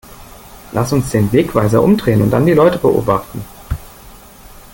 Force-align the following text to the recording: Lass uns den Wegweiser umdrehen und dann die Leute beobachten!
Lass 0.71 0.93
uns 0.93 1.11
den 1.11 1.31
Wegweiser 1.31 1.83
umdrehen 1.83 2.23
und 2.23 2.31
dann 2.31 2.47
die 2.47 2.53
Leute 2.55 2.79
beobachten! 2.79 3.45